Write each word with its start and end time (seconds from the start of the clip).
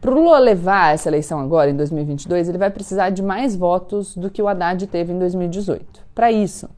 Para 0.00 0.10
o 0.10 0.14
Lula 0.14 0.38
levar 0.38 0.94
essa 0.94 1.08
eleição 1.08 1.40
agora, 1.40 1.70
em 1.70 1.76
2022, 1.76 2.48
ele 2.48 2.58
vai 2.58 2.70
precisar 2.70 3.10
de 3.10 3.22
mais 3.22 3.56
votos 3.56 4.14
do 4.14 4.30
que 4.30 4.42
o 4.42 4.46
Haddad 4.46 4.86
teve 4.86 5.12
em 5.12 5.18
2018. 5.18 6.04
Para 6.14 6.30
isso, 6.30 6.68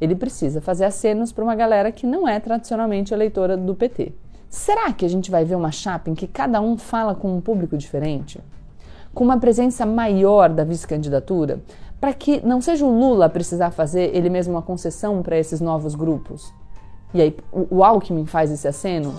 ele 0.00 0.16
precisa 0.16 0.60
fazer 0.60 0.84
acenos 0.84 1.32
para 1.32 1.44
uma 1.44 1.54
galera 1.54 1.92
que 1.92 2.06
não 2.06 2.26
é 2.26 2.40
tradicionalmente 2.40 3.12
eleitora 3.12 3.56
do 3.56 3.74
PT. 3.74 4.12
Será 4.48 4.92
que 4.92 5.04
a 5.04 5.08
gente 5.08 5.30
vai 5.30 5.44
ver 5.44 5.54
uma 5.54 5.70
chapa 5.70 6.10
em 6.10 6.14
que 6.14 6.26
cada 6.26 6.60
um 6.60 6.76
fala 6.76 7.14
com 7.14 7.36
um 7.36 7.40
público 7.40 7.76
diferente? 7.76 8.40
Com 9.14 9.24
uma 9.24 9.38
presença 9.38 9.86
maior 9.86 10.48
da 10.48 10.64
vice-candidatura, 10.64 11.60
para 12.00 12.12
que 12.12 12.44
não 12.44 12.60
seja 12.60 12.84
o 12.84 12.98
Lula 12.98 13.28
precisar 13.28 13.70
fazer 13.70 14.14
ele 14.14 14.28
mesmo 14.28 14.54
uma 14.54 14.62
concessão 14.62 15.22
para 15.22 15.38
esses 15.38 15.60
novos 15.60 15.94
grupos? 15.94 16.52
E 17.14 17.20
aí, 17.20 17.36
o 17.52 17.84
Alckmin 17.84 18.26
faz 18.26 18.50
esse 18.50 18.66
aceno? 18.66 19.14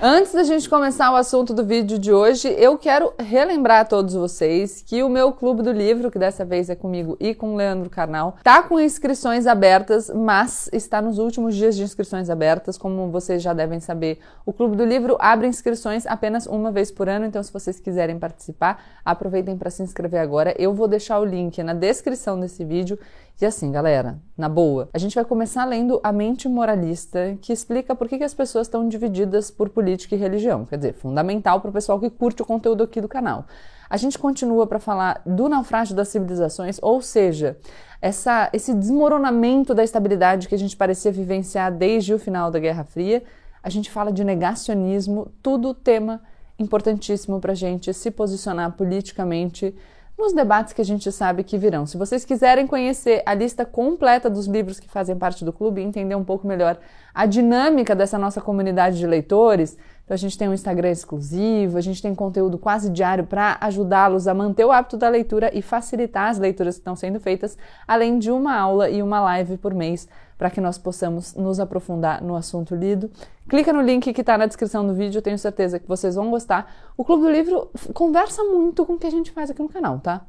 Antes 0.00 0.32
da 0.32 0.44
gente 0.44 0.68
começar 0.68 1.10
o 1.10 1.16
assunto 1.16 1.52
do 1.52 1.64
vídeo 1.64 1.98
de 1.98 2.12
hoje, 2.12 2.46
eu 2.56 2.78
quero 2.78 3.12
relembrar 3.18 3.80
a 3.80 3.84
todos 3.84 4.14
vocês 4.14 4.80
que 4.80 5.02
o 5.02 5.08
meu 5.08 5.32
clube 5.32 5.60
do 5.60 5.72
livro, 5.72 6.08
que 6.08 6.20
dessa 6.20 6.44
vez 6.44 6.70
é 6.70 6.76
comigo 6.76 7.16
e 7.18 7.34
com 7.34 7.54
o 7.54 7.56
Leandro 7.56 7.90
Carnal, 7.90 8.36
tá 8.44 8.62
com 8.62 8.78
inscrições 8.78 9.44
abertas, 9.44 10.08
mas 10.08 10.70
está 10.72 11.02
nos 11.02 11.18
últimos 11.18 11.56
dias 11.56 11.74
de 11.74 11.82
inscrições 11.82 12.30
abertas, 12.30 12.78
como 12.78 13.10
vocês 13.10 13.42
já 13.42 13.52
devem 13.52 13.80
saber. 13.80 14.20
O 14.46 14.52
clube 14.52 14.76
do 14.76 14.84
livro 14.84 15.16
abre 15.18 15.48
inscrições 15.48 16.06
apenas 16.06 16.46
uma 16.46 16.70
vez 16.70 16.92
por 16.92 17.08
ano, 17.08 17.26
então 17.26 17.42
se 17.42 17.52
vocês 17.52 17.80
quiserem 17.80 18.20
participar, 18.20 18.80
aproveitem 19.04 19.56
para 19.56 19.68
se 19.68 19.82
inscrever 19.82 20.20
agora. 20.20 20.54
Eu 20.56 20.72
vou 20.72 20.86
deixar 20.86 21.18
o 21.18 21.24
link 21.24 21.60
na 21.60 21.74
descrição 21.74 22.38
desse 22.38 22.64
vídeo 22.64 22.96
e 23.40 23.46
assim, 23.46 23.70
galera, 23.70 24.18
na 24.36 24.48
boa, 24.48 24.88
a 24.92 24.98
gente 24.98 25.14
vai 25.14 25.24
começar 25.24 25.64
lendo 25.64 26.00
A 26.02 26.12
Mente 26.12 26.48
Moralista, 26.48 27.38
que 27.40 27.52
explica 27.52 27.94
por 27.94 28.08
que, 28.08 28.18
que 28.18 28.24
as 28.24 28.34
pessoas 28.34 28.66
estão 28.66 28.88
divididas 28.88 29.48
por 29.48 29.68
política 29.68 30.16
e 30.16 30.18
religião. 30.18 30.66
Quer 30.66 30.76
dizer, 30.76 30.94
fundamental 30.94 31.60
para 31.60 31.70
o 31.70 31.72
pessoal 31.72 32.00
que 32.00 32.10
curte 32.10 32.42
o 32.42 32.44
conteúdo 32.44 32.82
aqui 32.82 33.00
do 33.00 33.06
canal. 33.06 33.46
A 33.88 33.96
gente 33.96 34.18
continua 34.18 34.66
para 34.66 34.80
falar 34.80 35.22
do 35.24 35.48
naufrágio 35.48 35.94
das 35.94 36.08
civilizações, 36.08 36.80
ou 36.82 37.00
seja, 37.00 37.56
essa, 38.02 38.50
esse 38.52 38.74
desmoronamento 38.74 39.72
da 39.72 39.84
estabilidade 39.84 40.48
que 40.48 40.54
a 40.54 40.58
gente 40.58 40.76
parecia 40.76 41.12
vivenciar 41.12 41.72
desde 41.72 42.12
o 42.12 42.18
final 42.18 42.50
da 42.50 42.58
Guerra 42.58 42.82
Fria. 42.82 43.22
A 43.62 43.70
gente 43.70 43.88
fala 43.88 44.12
de 44.12 44.24
negacionismo, 44.24 45.30
tudo 45.40 45.72
tema 45.72 46.20
importantíssimo 46.58 47.40
para 47.40 47.52
a 47.52 47.56
gente 47.56 47.94
se 47.94 48.10
posicionar 48.10 48.72
politicamente 48.72 49.72
nos 50.18 50.32
debates 50.32 50.72
que 50.72 50.82
a 50.82 50.84
gente 50.84 51.12
sabe 51.12 51.44
que 51.44 51.56
virão. 51.56 51.86
Se 51.86 51.96
vocês 51.96 52.24
quiserem 52.24 52.66
conhecer 52.66 53.22
a 53.24 53.32
lista 53.34 53.64
completa 53.64 54.28
dos 54.28 54.46
livros 54.46 54.80
que 54.80 54.88
fazem 54.88 55.16
parte 55.16 55.44
do 55.44 55.52
clube 55.52 55.80
e 55.80 55.84
entender 55.84 56.16
um 56.16 56.24
pouco 56.24 56.44
melhor 56.44 56.76
a 57.14 57.24
dinâmica 57.24 57.94
dessa 57.94 58.18
nossa 58.18 58.40
comunidade 58.40 58.98
de 58.98 59.06
leitores, 59.06 59.78
então 60.04 60.14
a 60.14 60.18
gente 60.18 60.36
tem 60.36 60.48
um 60.48 60.54
Instagram 60.54 60.90
exclusivo, 60.90 61.78
a 61.78 61.80
gente 61.80 62.02
tem 62.02 62.14
conteúdo 62.14 62.58
quase 62.58 62.90
diário 62.90 63.24
para 63.24 63.58
ajudá-los 63.60 64.26
a 64.26 64.34
manter 64.34 64.64
o 64.64 64.72
hábito 64.72 64.96
da 64.96 65.08
leitura 65.08 65.50
e 65.54 65.62
facilitar 65.62 66.30
as 66.30 66.38
leituras 66.38 66.74
que 66.74 66.80
estão 66.80 66.96
sendo 66.96 67.20
feitas, 67.20 67.56
além 67.86 68.18
de 68.18 68.30
uma 68.30 68.56
aula 68.56 68.90
e 68.90 69.00
uma 69.02 69.20
live 69.20 69.56
por 69.56 69.72
mês 69.72 70.08
para 70.38 70.48
que 70.48 70.60
nós 70.60 70.78
possamos 70.78 71.34
nos 71.34 71.58
aprofundar 71.58 72.22
no 72.22 72.36
assunto 72.36 72.74
lido. 72.74 73.10
Clica 73.48 73.72
no 73.72 73.82
link 73.82 74.12
que 74.12 74.20
está 74.20 74.38
na 74.38 74.46
descrição 74.46 74.86
do 74.86 74.94
vídeo, 74.94 75.20
tenho 75.20 75.38
certeza 75.38 75.80
que 75.80 75.88
vocês 75.88 76.14
vão 76.14 76.30
gostar. 76.30 76.72
O 76.96 77.04
Clube 77.04 77.24
do 77.24 77.30
Livro 77.30 77.70
conversa 77.92 78.44
muito 78.44 78.86
com 78.86 78.94
o 78.94 78.98
que 78.98 79.06
a 79.06 79.10
gente 79.10 79.32
faz 79.32 79.50
aqui 79.50 79.60
no 79.60 79.68
canal, 79.68 79.98
tá? 79.98 80.24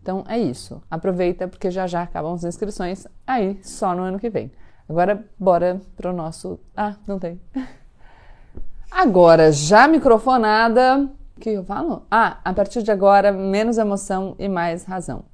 Então 0.00 0.24
é 0.28 0.38
isso. 0.38 0.80
Aproveita 0.88 1.48
porque 1.48 1.70
já 1.70 1.86
já 1.88 2.02
acabam 2.02 2.32
as 2.32 2.44
inscrições 2.44 3.06
aí 3.26 3.58
só 3.62 3.94
no 3.94 4.02
ano 4.02 4.18
que 4.18 4.30
vem. 4.30 4.52
Agora 4.88 5.22
bora 5.38 5.82
pro 5.96 6.12
nosso. 6.12 6.58
Ah, 6.76 6.94
não 7.06 7.18
tem. 7.18 7.40
Agora, 8.90 9.52
já 9.52 9.86
microfonada, 9.86 11.10
o 11.36 11.40
que 11.40 11.50
eu 11.50 11.62
falo? 11.62 12.06
Ah, 12.10 12.38
a 12.42 12.54
partir 12.54 12.82
de 12.82 12.90
agora, 12.90 13.30
menos 13.30 13.76
emoção 13.76 14.34
e 14.38 14.48
mais 14.48 14.84
razão. 14.84 15.24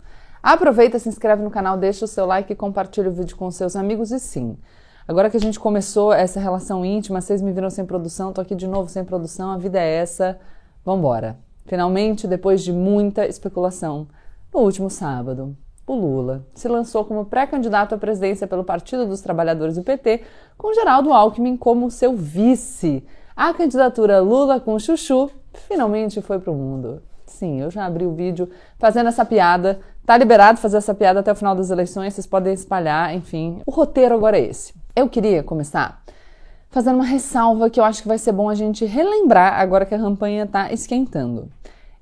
Aproveita, 0.44 0.99
se 0.99 1.09
inscreve 1.09 1.43
no 1.43 1.50
canal, 1.50 1.78
deixa 1.78 2.05
o 2.05 2.09
seu 2.09 2.27
like 2.27 2.55
compartilha 2.55 3.09
o 3.09 3.12
vídeo 3.12 3.34
com 3.34 3.50
seus 3.50 3.75
amigos 3.75 4.10
e 4.10 4.21
sim. 4.21 4.59
Agora 5.09 5.31
que 5.31 5.38
a 5.38 5.41
gente 5.41 5.59
começou 5.59 6.12
essa 6.12 6.38
relação 6.38 6.84
íntima, 6.84 7.22
vocês 7.22 7.41
me 7.41 7.50
viram 7.50 7.71
sem 7.71 7.87
produção, 7.87 8.31
tô 8.31 8.43
aqui 8.43 8.55
de 8.55 8.66
novo 8.66 8.91
sem 8.91 9.03
produção, 9.06 9.53
a 9.53 9.56
vida 9.56 9.81
é 9.81 9.94
essa. 9.94 10.38
Vambora. 10.84 11.38
Finalmente, 11.65 12.27
depois 12.27 12.62
de 12.62 12.75
muita 12.75 13.27
especulação, 13.27 14.06
no 14.53 14.60
último 14.60 14.91
sábado, 14.91 15.56
o 15.87 15.94
Lula 15.94 16.47
se 16.55 16.69
lançou 16.69 17.06
como 17.06 17.25
pré-candidato 17.25 17.94
à 17.94 17.99
presidência 17.99 18.47
pelo 18.47 18.65
Partido 18.65 19.06
dos 19.06 19.22
Trabalhadores 19.22 19.76
do 19.76 19.82
PT, 19.82 20.25
com 20.59 20.75
Geraldo 20.75 21.11
Alckmin 21.11 21.56
como 21.56 21.91
seu 21.91 22.15
vice. 22.15 23.03
A 23.34 23.55
candidatura 23.55 24.21
Lula 24.21 24.61
com 24.61 24.78
Chuchu 24.78 25.31
finalmente 25.55 26.21
foi 26.21 26.38
para 26.38 26.53
o 26.53 26.55
mundo. 26.55 27.00
Sim, 27.26 27.61
eu 27.61 27.71
já 27.71 27.87
abri 27.87 28.06
o 28.06 28.15
vídeo 28.15 28.49
fazendo 28.78 29.09
essa 29.09 29.25
piada. 29.25 29.81
Tá 30.06 30.19
liberado 30.19 30.59
fazer 30.59 30.76
essa 30.76 30.92
piada 30.92 31.20
até 31.20 31.32
o 31.32 31.34
final 31.34 31.54
das 31.54 31.70
eleições, 31.70 32.12
vocês 32.12 32.26
podem 32.26 32.53
espalhar, 32.53 33.15
enfim. 33.15 33.62
O 33.65 33.70
roteiro 33.70 34.15
agora 34.15 34.38
é 34.38 34.47
esse. 34.47 34.75
Eu 34.94 35.09
queria 35.09 35.42
começar 35.42 36.04
fazendo 36.69 36.97
uma 36.97 37.04
ressalva 37.04 37.70
que 37.70 37.81
eu 37.81 37.84
acho 37.84 38.03
que 38.03 38.09
vai 38.09 38.19
ser 38.19 38.32
bom 38.32 38.50
a 38.50 38.54
gente 38.54 38.84
relembrar 38.84 39.60
agora 39.60 39.87
que 39.87 39.94
a 39.94 39.98
campanha 39.98 40.44
está 40.44 40.70
esquentando. 40.72 41.48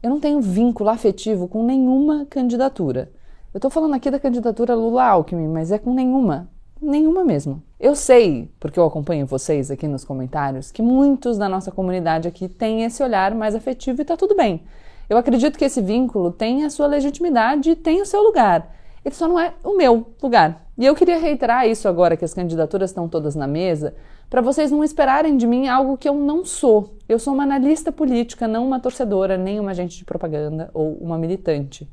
Eu 0.02 0.10
não 0.10 0.18
tenho 0.18 0.40
vínculo 0.40 0.90
afetivo 0.90 1.46
com 1.46 1.62
nenhuma 1.62 2.26
candidatura. 2.26 3.12
Eu 3.54 3.58
estou 3.58 3.70
falando 3.70 3.94
aqui 3.94 4.10
da 4.10 4.18
candidatura 4.18 4.74
Lula-Alckmin, 4.74 5.46
mas 5.46 5.70
é 5.70 5.78
com 5.78 5.94
nenhuma. 5.94 6.48
Nenhuma 6.80 7.22
mesmo. 7.22 7.62
Eu 7.78 7.94
sei, 7.94 8.50
porque 8.58 8.80
eu 8.80 8.86
acompanho 8.86 9.26
vocês 9.26 9.70
aqui 9.70 9.86
nos 9.86 10.04
comentários, 10.04 10.72
que 10.72 10.82
muitos 10.82 11.38
da 11.38 11.48
nossa 11.48 11.70
comunidade 11.70 12.26
aqui 12.26 12.48
têm 12.48 12.82
esse 12.82 13.00
olhar 13.00 13.32
mais 13.34 13.54
afetivo 13.54 14.02
e 14.02 14.04
tá 14.04 14.16
tudo 14.16 14.34
bem. 14.34 14.64
Eu 15.12 15.18
acredito 15.18 15.58
que 15.58 15.64
esse 15.66 15.82
vínculo 15.82 16.32
tem 16.32 16.64
a 16.64 16.70
sua 16.70 16.86
legitimidade 16.86 17.72
e 17.72 17.76
tem 17.76 18.00
o 18.00 18.06
seu 18.06 18.22
lugar. 18.22 18.74
Ele 19.04 19.14
só 19.14 19.28
não 19.28 19.38
é 19.38 19.52
o 19.62 19.76
meu 19.76 20.06
lugar. 20.22 20.64
E 20.78 20.86
eu 20.86 20.94
queria 20.94 21.18
reiterar 21.18 21.68
isso 21.68 21.86
agora 21.86 22.16
que 22.16 22.24
as 22.24 22.32
candidaturas 22.32 22.88
estão 22.88 23.06
todas 23.06 23.34
na 23.34 23.46
mesa, 23.46 23.94
para 24.30 24.40
vocês 24.40 24.70
não 24.70 24.82
esperarem 24.82 25.36
de 25.36 25.46
mim 25.46 25.68
algo 25.68 25.98
que 25.98 26.08
eu 26.08 26.14
não 26.14 26.46
sou. 26.46 26.96
Eu 27.06 27.18
sou 27.18 27.34
uma 27.34 27.42
analista 27.42 27.92
política, 27.92 28.48
não 28.48 28.66
uma 28.66 28.80
torcedora, 28.80 29.36
nem 29.36 29.60
uma 29.60 29.72
agente 29.72 29.98
de 29.98 30.04
propaganda 30.06 30.70
ou 30.72 30.94
uma 30.94 31.18
militante. 31.18 31.86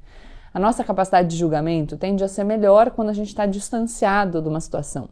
A 0.53 0.59
nossa 0.59 0.81
capacidade 0.81 1.27
de 1.27 1.35
julgamento 1.35 1.97
tende 1.97 2.23
a 2.23 2.27
ser 2.29 2.45
melhor 2.45 2.91
quando 2.91 3.09
a 3.09 3.13
gente 3.13 3.27
está 3.27 3.45
distanciado 3.45 4.41
de 4.41 4.47
uma 4.47 4.61
situação. 4.61 5.09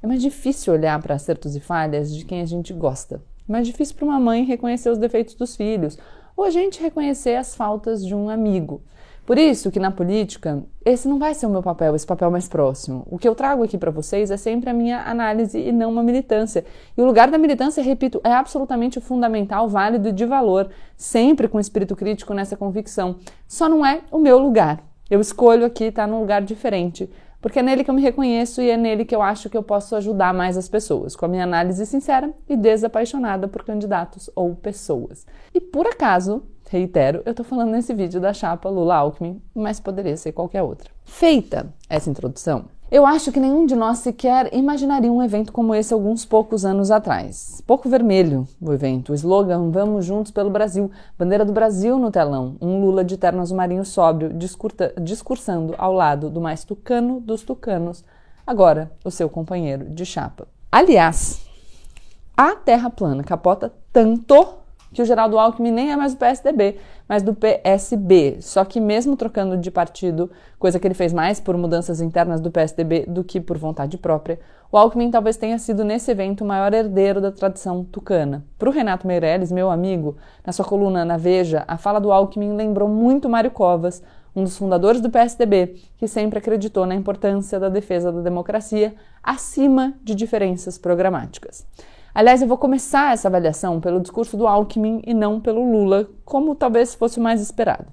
É 0.00 0.06
mais 0.06 0.22
difícil 0.22 0.74
olhar 0.74 1.02
para 1.02 1.16
acertos 1.16 1.56
e 1.56 1.60
falhas 1.60 2.14
de 2.14 2.24
quem 2.24 2.40
a 2.40 2.46
gente 2.46 2.72
gosta. 2.72 3.20
É 3.48 3.52
mais 3.52 3.66
difícil 3.66 3.96
para 3.96 4.04
uma 4.04 4.20
mãe 4.20 4.44
reconhecer 4.44 4.90
os 4.90 4.98
defeitos 4.98 5.34
dos 5.34 5.56
filhos 5.56 5.98
ou 6.38 6.44
a 6.44 6.50
gente 6.50 6.80
reconhecer 6.80 7.34
as 7.34 7.56
faltas 7.56 8.06
de 8.06 8.14
um 8.14 8.28
amigo. 8.28 8.80
Por 9.26 9.36
isso 9.36 9.72
que 9.72 9.80
na 9.80 9.90
política, 9.90 10.62
esse 10.84 11.08
não 11.08 11.18
vai 11.18 11.34
ser 11.34 11.46
o 11.46 11.50
meu 11.50 11.64
papel, 11.64 11.96
esse 11.96 12.06
papel 12.06 12.30
mais 12.30 12.48
próximo. 12.48 13.04
O 13.10 13.18
que 13.18 13.28
eu 13.28 13.34
trago 13.34 13.64
aqui 13.64 13.76
para 13.76 13.90
vocês 13.90 14.30
é 14.30 14.36
sempre 14.36 14.70
a 14.70 14.72
minha 14.72 15.02
análise 15.02 15.58
e 15.58 15.72
não 15.72 15.90
uma 15.90 16.02
militância. 16.02 16.64
E 16.96 17.02
o 17.02 17.04
lugar 17.04 17.28
da 17.28 17.36
militância, 17.38 17.82
repito, 17.82 18.20
é 18.22 18.32
absolutamente 18.32 19.00
fundamental, 19.00 19.68
válido 19.68 20.10
e 20.10 20.12
de 20.12 20.24
valor, 20.24 20.70
sempre 20.96 21.48
com 21.48 21.58
espírito 21.58 21.96
crítico 21.96 22.32
nessa 22.32 22.56
convicção. 22.56 23.16
Só 23.48 23.68
não 23.68 23.84
é 23.84 24.02
o 24.12 24.18
meu 24.18 24.38
lugar. 24.38 24.80
Eu 25.10 25.20
escolho 25.20 25.66
aqui 25.66 25.84
estar 25.84 26.06
num 26.06 26.20
lugar 26.20 26.40
diferente 26.40 27.10
porque 27.40 27.58
é 27.58 27.62
nele 27.62 27.84
que 27.84 27.90
eu 27.90 27.94
me 27.94 28.02
reconheço 28.02 28.60
e 28.60 28.70
é 28.70 28.76
nele 28.76 29.04
que 29.04 29.14
eu 29.14 29.22
acho 29.22 29.48
que 29.48 29.56
eu 29.56 29.62
posso 29.62 29.94
ajudar 29.96 30.34
mais 30.34 30.56
as 30.56 30.68
pessoas, 30.68 31.14
com 31.14 31.24
a 31.24 31.28
minha 31.28 31.44
análise 31.44 31.84
sincera 31.86 32.32
e 32.48 32.56
desapaixonada 32.56 33.46
por 33.48 33.64
candidatos 33.64 34.28
ou 34.34 34.54
pessoas. 34.54 35.26
E 35.54 35.60
por 35.60 35.86
acaso, 35.86 36.42
reitero, 36.68 37.22
eu 37.24 37.34
tô 37.34 37.44
falando 37.44 37.70
nesse 37.70 37.94
vídeo 37.94 38.20
da 38.20 38.32
chapa 38.32 38.68
Lula 38.68 38.96
Alckmin, 38.96 39.40
mas 39.54 39.80
poderia 39.80 40.16
ser 40.16 40.32
qualquer 40.32 40.62
outra. 40.62 40.90
Feita 41.04 41.72
essa 41.88 42.10
introdução, 42.10 42.66
eu 42.90 43.04
acho 43.04 43.30
que 43.30 43.38
nenhum 43.38 43.66
de 43.66 43.76
nós 43.76 43.98
sequer 43.98 44.48
imaginaria 44.54 45.12
um 45.12 45.22
evento 45.22 45.52
como 45.52 45.74
esse 45.74 45.92
alguns 45.92 46.24
poucos 46.24 46.64
anos 46.64 46.90
atrás. 46.90 47.62
Pouco 47.66 47.88
vermelho 47.88 48.48
o 48.60 48.72
evento, 48.72 49.12
o 49.12 49.14
slogan 49.14 49.70
Vamos 49.70 50.06
Juntos 50.06 50.32
pelo 50.32 50.48
Brasil, 50.48 50.90
bandeira 51.18 51.44
do 51.44 51.52
Brasil 51.52 51.98
no 51.98 52.10
telão, 52.10 52.56
um 52.60 52.80
Lula 52.80 53.04
de 53.04 53.18
terno 53.18 53.42
azul 53.42 53.56
marinho 53.56 53.84
sóbrio 53.84 54.30
discursando 55.00 55.74
ao 55.76 55.92
lado 55.92 56.30
do 56.30 56.40
mais 56.40 56.64
tucano 56.64 57.20
dos 57.20 57.42
tucanos, 57.42 58.02
agora 58.46 58.90
o 59.04 59.10
seu 59.10 59.28
companheiro 59.28 59.84
de 59.90 60.06
chapa. 60.06 60.48
Aliás, 60.72 61.46
a 62.34 62.54
Terra 62.54 62.88
plana 62.88 63.22
capota 63.22 63.70
tanto 63.92 64.58
que 64.92 65.02
o 65.02 65.04
Geraldo 65.04 65.38
Alckmin 65.38 65.70
nem 65.70 65.92
é 65.92 65.96
mais 65.96 66.14
do 66.14 66.18
PSDB, 66.18 66.78
mas 67.08 67.22
do 67.22 67.34
PSB. 67.34 68.38
Só 68.40 68.64
que 68.64 68.80
mesmo 68.80 69.16
trocando 69.16 69.56
de 69.56 69.70
partido, 69.70 70.30
coisa 70.58 70.78
que 70.78 70.86
ele 70.86 70.94
fez 70.94 71.12
mais 71.12 71.40
por 71.40 71.56
mudanças 71.56 72.00
internas 72.00 72.40
do 72.40 72.50
PSDB 72.50 73.06
do 73.06 73.24
que 73.24 73.40
por 73.40 73.58
vontade 73.58 73.96
própria, 73.98 74.38
o 74.70 74.76
Alckmin 74.76 75.10
talvez 75.10 75.36
tenha 75.36 75.58
sido 75.58 75.82
nesse 75.82 76.10
evento 76.10 76.44
o 76.44 76.46
maior 76.46 76.74
herdeiro 76.74 77.20
da 77.20 77.32
tradição 77.32 77.82
tucana. 77.84 78.44
Para 78.58 78.68
o 78.68 78.72
Renato 78.72 79.06
Meirelles, 79.06 79.50
meu 79.50 79.70
amigo, 79.70 80.16
na 80.44 80.52
sua 80.52 80.64
coluna 80.64 81.04
na 81.04 81.16
Veja, 81.16 81.64
a 81.66 81.78
fala 81.78 81.98
do 81.98 82.12
Alckmin 82.12 82.54
lembrou 82.54 82.88
muito 82.88 83.30
Mário 83.30 83.50
Covas, 83.50 84.02
um 84.36 84.44
dos 84.44 84.58
fundadores 84.58 85.00
do 85.00 85.10
PSDB, 85.10 85.76
que 85.96 86.06
sempre 86.06 86.38
acreditou 86.38 86.86
na 86.86 86.94
importância 86.94 87.58
da 87.58 87.68
defesa 87.68 88.12
da 88.12 88.20
democracia 88.20 88.94
acima 89.22 89.94
de 90.02 90.14
diferenças 90.14 90.76
programáticas. 90.76 91.66
Aliás, 92.14 92.42
eu 92.42 92.48
vou 92.48 92.58
começar 92.58 93.12
essa 93.12 93.28
avaliação 93.28 93.80
pelo 93.80 94.00
discurso 94.00 94.36
do 94.36 94.46
Alckmin 94.46 95.02
e 95.06 95.14
não 95.14 95.40
pelo 95.40 95.70
Lula, 95.70 96.08
como 96.24 96.54
talvez 96.54 96.94
fosse 96.94 97.20
mais 97.20 97.40
esperado. 97.40 97.86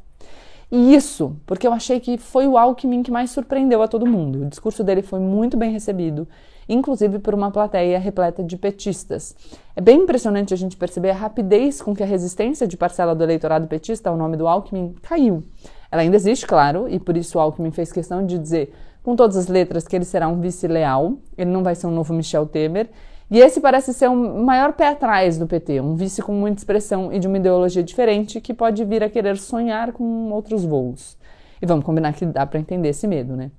E 0.71 0.95
isso 0.95 1.35
porque 1.45 1.67
eu 1.67 1.73
achei 1.73 1.99
que 1.99 2.17
foi 2.17 2.47
o 2.47 2.57
Alckmin 2.57 3.03
que 3.03 3.11
mais 3.11 3.31
surpreendeu 3.31 3.81
a 3.81 3.87
todo 3.87 4.05
mundo. 4.05 4.41
O 4.41 4.49
discurso 4.49 4.83
dele 4.83 5.01
foi 5.01 5.19
muito 5.19 5.55
bem 5.55 5.71
recebido, 5.71 6.27
inclusive 6.67 7.19
por 7.19 7.33
uma 7.33 7.51
plateia 7.51 7.99
repleta 7.99 8.43
de 8.43 8.57
petistas. 8.57 9.35
É 9.75 9.81
bem 9.81 10.01
impressionante 10.01 10.53
a 10.53 10.57
gente 10.57 10.75
perceber 10.75 11.11
a 11.11 11.15
rapidez 11.15 11.81
com 11.81 11.95
que 11.95 12.01
a 12.01 12.05
resistência 12.05 12.67
de 12.67 12.75
parcela 12.75 13.13
do 13.13 13.23
eleitorado 13.23 13.67
petista 13.67 14.09
ao 14.09 14.17
nome 14.17 14.37
do 14.37 14.47
Alckmin 14.47 14.95
caiu. 15.03 15.43
Ela 15.91 16.01
ainda 16.01 16.15
existe, 16.15 16.47
claro, 16.47 16.89
e 16.89 16.99
por 16.99 17.15
isso 17.15 17.37
o 17.37 17.41
Alckmin 17.41 17.71
fez 17.71 17.91
questão 17.91 18.25
de 18.25 18.39
dizer 18.39 18.73
com 19.03 19.15
todas 19.15 19.37
as 19.37 19.47
letras 19.47 19.87
que 19.87 19.95
ele 19.95 20.03
será 20.03 20.27
um 20.27 20.41
vice 20.41 20.67
leal, 20.67 21.13
ele 21.37 21.51
não 21.51 21.63
vai 21.63 21.75
ser 21.75 21.85
um 21.85 21.91
novo 21.91 22.11
Michel 22.11 22.47
Temer. 22.47 22.89
E 23.29 23.39
esse 23.39 23.59
parece 23.59 23.91
ser 23.91 24.07
o 24.07 24.15
maior 24.15 24.73
pé 24.73 24.89
atrás 24.89 25.37
do 25.37 25.47
PT, 25.47 25.81
um 25.81 25.95
vice 25.95 26.21
com 26.21 26.31
muita 26.31 26.59
expressão 26.59 27.11
e 27.11 27.17
de 27.17 27.27
uma 27.27 27.37
ideologia 27.37 27.81
diferente 27.81 28.39
que 28.39 28.53
pode 28.53 28.85
vir 28.85 29.03
a 29.03 29.09
querer 29.09 29.37
sonhar 29.37 29.91
com 29.93 30.31
outros 30.31 30.63
voos. 30.63 31.17
E 31.59 31.65
vamos 31.65 31.83
combinar 31.83 32.13
que 32.13 32.25
dá 32.25 32.45
para 32.45 32.59
entender 32.59 32.89
esse 32.89 33.07
medo, 33.07 33.35
né? 33.35 33.49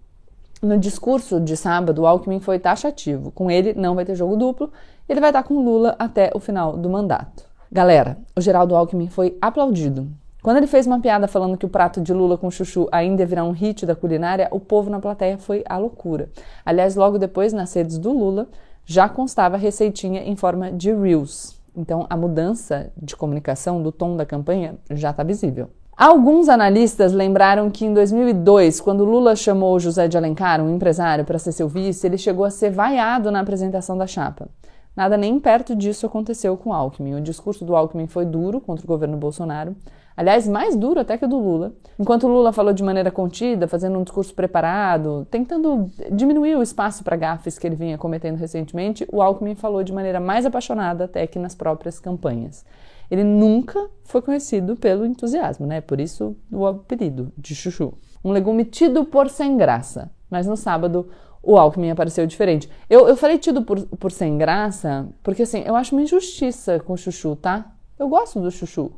No 0.63 0.79
discurso 0.79 1.41
de 1.41 1.57
sábado, 1.57 2.07
Alckmin 2.07 2.41
foi 2.41 2.59
taxativo. 2.59 3.31
Com 3.33 3.51
ele 3.51 3.75
não 3.75 3.95
vai 3.95 4.05
ter 4.05 4.15
jogo 4.15 4.37
duplo, 4.37 4.71
ele 5.09 5.21
vai 5.21 5.31
estar 5.31 5.43
com 5.43 5.63
Lula 5.63 5.97
até 5.99 6.31
o 6.35 6.39
final 6.39 6.77
do 6.77 6.89
mandato. 6.89 7.45
Galera, 7.71 8.17
o 8.37 8.41
Geraldo 8.41 8.75
Alckmin 8.77 9.09
foi 9.09 9.37
aplaudido. 9.41 10.09
Quando 10.43 10.59
ele 10.59 10.69
fez 10.69 10.87
uma 10.87 11.01
piada 11.01 11.27
falando 11.27 11.59
que 11.59 11.67
o 11.67 11.69
prato 11.69 12.01
de 12.01 12.13
Lula 12.13 12.39
com 12.39 12.51
chuchu 12.51 12.89
ainda 12.93 13.27
virar 13.27 13.43
um 13.43 13.51
hit 13.51 13.85
da 13.85 13.97
culinária, 13.97 14.47
o 14.53 14.61
povo 14.61 14.89
na 14.89 15.01
plateia 15.01 15.37
foi 15.37 15.65
à 15.69 15.77
loucura. 15.77 16.31
Aliás, 16.65 16.95
logo 16.95 17.19
depois, 17.19 17.53
nas 17.53 17.75
redes 17.75 17.99
do 17.99 18.13
Lula, 18.13 18.49
já 18.87 19.09
constava 19.09 19.57
a 19.57 19.59
receitinha 19.59 20.23
em 20.23 20.37
forma 20.37 20.71
de 20.73 20.95
Reels. 20.95 21.61
Então, 21.77 22.07
a 22.09 22.17
mudança 22.17 22.91
de 22.97 23.15
comunicação 23.15 23.83
do 23.83 23.93
tom 23.93 24.17
da 24.17 24.25
campanha 24.25 24.77
já 24.91 25.11
está 25.11 25.23
visível. 25.23 25.69
Alguns 25.95 26.49
analistas 26.49 27.13
lembraram 27.13 27.71
que 27.71 27.85
em 27.85 27.93
2002, 27.93 28.81
quando 28.81 29.05
Lula 29.05 29.35
chamou 29.35 29.81
José 29.81 30.07
de 30.07 30.17
Alencar, 30.17 30.63
um 30.63 30.75
empresário, 30.75 31.25
para 31.25 31.39
ser 31.39 31.53
seu 31.53 31.69
vice, 31.69 32.07
ele 32.07 32.17
chegou 32.17 32.45
a 32.45 32.51
ser 32.51 32.71
vaiado 32.71 33.31
na 33.31 33.41
apresentação 33.41 33.99
da 33.99 34.07
chapa. 34.07 34.49
Nada 34.95 35.17
nem 35.17 35.39
perto 35.41 35.75
disso 35.75 36.07
aconteceu 36.07 36.57
com 36.57 36.73
Alckmin. 36.73 37.15
O 37.15 37.21
discurso 37.21 37.65
do 37.65 37.75
Alckmin 37.75 38.07
foi 38.07 38.25
duro 38.25 38.61
contra 38.61 38.85
o 38.85 38.89
governo 38.89 39.17
Bolsonaro, 39.17 39.75
Aliás, 40.17 40.49
mais 40.49 40.75
duro 40.75 41.01
até 41.01 41.19
que 41.19 41.27
o 41.27 41.29
do 41.29 41.39
Lula. 41.39 41.75
Enquanto 41.99 42.25
o 42.25 42.29
Lula 42.29 42.53
falou 42.53 42.73
de 42.73 42.83
maneira 42.83 43.11
contida, 43.11 43.69
fazendo 43.69 43.99
um 43.99 44.03
discurso 44.03 44.35
preparado, 44.35 45.27
tentando 45.31 45.91
diminuir 46.11 46.57
o 46.57 46.63
espaço 46.63 47.05
para 47.05 47.17
gafes 47.17 47.59
que 47.59 47.67
ele 47.67 47.77
vinha 47.77 47.99
cometendo 47.99 48.37
recentemente, 48.37 49.07
o 49.13 49.21
Alckmin 49.21 49.55
falou 49.55 49.83
de 49.83 49.93
maneira 49.93 50.19
mais 50.19 50.47
apaixonada 50.47 51.05
até 51.05 51.27
que 51.27 51.39
nas 51.39 51.55
próprias 51.55 52.01
campanhas. 52.01 52.65
Ele 53.11 53.23
nunca 53.23 53.91
foi 54.05 54.23
conhecido 54.23 54.75
pelo 54.75 55.05
entusiasmo, 55.05 55.67
né? 55.67 55.81
Por 55.81 56.01
isso 56.01 56.35
o 56.51 56.67
apelido 56.67 57.31
de 57.37 57.55
chuchu. 57.55 57.93
Um 58.25 58.33
legume 58.33 58.65
tido 58.65 59.05
por 59.05 59.29
sem 59.29 59.57
graça. 59.57 60.11
Mas 60.31 60.47
no 60.47 60.57
sábado 60.57 61.09
o 61.43 61.57
Alckmin 61.57 61.91
apareceu 61.91 62.27
diferente. 62.27 62.69
Eu, 62.91 63.07
eu 63.07 63.17
falei 63.17 63.39
tido 63.39 63.63
por, 63.63 63.81
por 63.87 64.11
sem 64.11 64.37
graça, 64.37 65.07
porque 65.23 65.43
assim, 65.43 65.63
eu 65.65 65.77
acho 65.77 65.95
uma 65.95 66.03
injustiça 66.03 66.81
com 66.81 66.95
o 66.95 66.97
chuchu, 66.97 67.37
tá? 67.37 67.73
Eu 67.99 68.09
gosto 68.09 68.41
do 68.41 68.51
chuchu. 68.51 68.93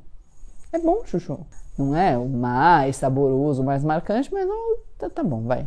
É 0.73 0.79
bom 0.79 1.03
chuchu. 1.05 1.39
Não 1.79 1.97
é 1.97 2.19
o 2.19 2.29
mais 2.29 2.97
saboroso, 2.97 3.63
o 3.63 3.65
mais 3.65 3.85
marcante, 3.85 4.33
mas 4.33 4.47
não, 4.47 4.77
tá, 4.99 5.09
tá 5.09 5.23
bom, 5.23 5.43
vai. 5.43 5.67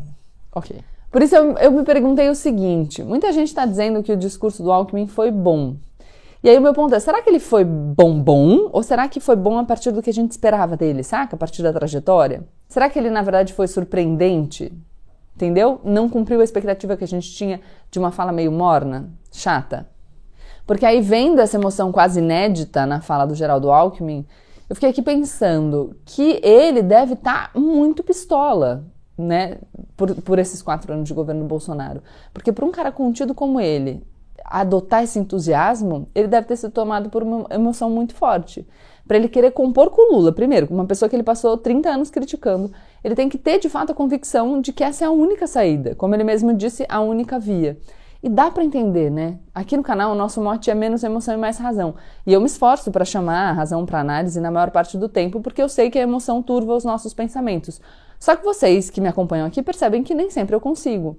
Ok. 0.54 0.78
Por 1.10 1.22
isso 1.22 1.36
eu, 1.36 1.58
eu 1.58 1.72
me 1.72 1.84
perguntei 1.84 2.30
o 2.30 2.36
seguinte: 2.36 3.04
muita 3.04 3.32
gente 3.32 3.48
está 3.48 3.66
dizendo 3.66 4.04
que 4.04 4.12
o 4.12 4.18
discurso 4.18 4.62
do 4.62 4.72
Alckmin 4.72 5.08
foi 5.08 5.32
bom. 5.32 5.76
E 6.44 6.50
aí 6.50 6.58
o 6.58 6.62
meu 6.62 6.74
ponto 6.74 6.96
é, 6.96 7.00
será 7.00 7.22
que 7.22 7.30
ele 7.30 7.40
foi 7.40 7.64
bom 7.64 8.20
bom? 8.20 8.70
Ou 8.72 8.82
será 8.82 9.08
que 9.08 9.20
foi 9.20 9.36
bom 9.36 9.60
a 9.60 9.64
partir 9.64 9.92
do 9.92 10.02
que 10.02 10.10
a 10.10 10.14
gente 10.14 10.32
esperava 10.32 10.76
dele, 10.76 11.04
saca? 11.04 11.36
A 11.36 11.40
partir 11.40 11.62
da 11.62 11.72
trajetória? 11.72 12.44
Será 12.68 12.90
que 12.90 12.98
ele, 12.98 13.12
na 13.12 13.22
verdade, 13.22 13.54
foi 13.54 13.68
surpreendente? 13.68 14.74
Entendeu? 15.36 15.80
Não 15.84 16.10
cumpriu 16.10 16.42
a 16.42 16.44
expectativa 16.44 16.98
que 16.98 17.04
a 17.04 17.08
gente 17.08 17.32
tinha 17.32 17.62
de 17.92 18.00
uma 18.00 18.12
fala 18.12 18.32
meio 18.32 18.52
morna, 18.52 19.10
chata? 19.32 19.88
Porque 20.66 20.86
aí, 20.86 21.00
vendo 21.00 21.42
essa 21.42 21.58
emoção 21.58 21.92
quase 21.92 22.20
inédita 22.20 22.86
na 22.86 23.02
fala 23.02 23.26
do 23.26 23.36
Geraldo 23.36 23.72
Alckmin, 23.72 24.26
eu 24.72 24.76
fiquei 24.76 24.90
aqui 24.90 25.02
pensando 25.02 25.98
que 26.06 26.40
ele 26.42 26.82
deve 26.82 27.16
estar 27.16 27.52
tá 27.52 27.60
muito 27.60 28.02
pistola, 28.02 28.86
né, 29.18 29.58
por, 29.98 30.16
por 30.22 30.40
esses 30.40 30.62
quatro 30.62 30.94
anos 30.94 31.10
de 31.10 31.14
governo 31.14 31.44
Bolsonaro. 31.44 32.02
Porque 32.34 32.54
para 32.54 32.64
um 32.64 32.72
cara 32.72 32.90
contido 32.90 33.36
como 33.36 33.60
ele, 33.60 34.02
adotar 34.46 35.04
esse 35.04 35.20
entusiasmo, 35.20 36.08
ele 36.16 36.30
deve 36.30 36.48
ter 36.48 36.56
sido 36.56 36.72
tomado 36.72 37.10
por 37.10 37.22
uma 37.22 37.46
emoção 37.50 37.90
muito 37.90 38.16
forte. 38.16 38.66
Para 39.06 39.18
ele 39.18 39.28
querer 39.28 39.52
compor 39.52 39.90
com 39.90 40.10
o 40.10 40.16
Lula, 40.16 40.32
primeiro, 40.32 40.68
uma 40.72 40.86
pessoa 40.86 41.10
que 41.10 41.18
ele 41.18 41.22
passou 41.22 41.58
30 41.58 41.90
anos 41.90 42.10
criticando, 42.10 42.72
ele 43.04 43.14
tem 43.14 43.28
que 43.28 43.38
ter 43.38 43.60
de 43.60 43.68
fato 43.68 43.92
a 43.92 43.94
convicção 43.94 44.62
de 44.62 44.72
que 44.72 44.86
essa 44.86 45.04
é 45.04 45.08
a 45.08 45.12
única 45.12 45.48
saída, 45.48 45.96
como 45.96 46.16
ele 46.16 46.24
mesmo 46.24 46.54
disse, 46.54 46.86
a 46.88 47.02
única 47.02 47.38
via. 47.38 47.78
E 48.24 48.30
dá 48.30 48.52
para 48.52 48.64
entender, 48.64 49.10
né? 49.10 49.40
Aqui 49.54 49.76
no 49.76 49.82
canal 49.82 50.12
o 50.12 50.16
nosso 50.16 50.40
mote 50.42 50.70
é 50.70 50.76
menos 50.76 51.04
emoção 51.04 51.34
e 51.34 51.38
mais 51.38 51.58
razão. 51.58 51.96
E 52.26 52.32
eu 52.32 52.40
me 52.40 52.46
esforço 52.46 52.92
para 52.92 53.04
chamar 53.04 53.50
a 53.50 53.54
razão 53.54 53.84
para 53.84 54.00
análise 54.00 54.40
na 54.40 54.52
maior 54.52 54.70
parte 54.70 54.96
do 54.96 55.10
tempo, 55.10 55.42
porque 55.42 55.62
eu 55.62 55.68
sei 55.68 55.90
que 55.90 55.98
a 55.98 56.04
emoção 56.04 56.42
turva 56.44 56.76
os 56.76 56.86
nossos 56.86 57.16
pensamentos. 57.16 57.82
Só 58.20 58.36
que 58.36 58.44
vocês 58.44 58.92
que 58.92 59.02
me 59.02 59.08
acompanham 59.08 59.48
aqui 59.48 59.64
percebem 59.64 60.04
que 60.04 60.14
nem 60.14 60.30
sempre 60.30 60.56
eu 60.56 60.62
consigo. 60.62 61.18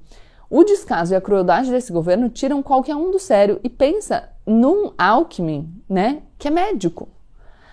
O 0.49 0.63
descaso 0.63 1.13
e 1.13 1.17
a 1.17 1.21
crueldade 1.21 1.71
desse 1.71 1.93
governo 1.93 2.29
tiram 2.29 2.63
qualquer 2.63 2.95
um 2.95 3.11
do 3.11 3.19
sério 3.19 3.59
e 3.65 3.69
pensa 3.69 4.29
num 4.47 4.93
Alckmin, 4.97 5.75
né, 5.89 6.23
que 6.39 6.47
é 6.47 6.51
médico. 6.51 7.09